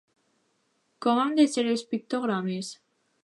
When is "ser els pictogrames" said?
1.57-2.73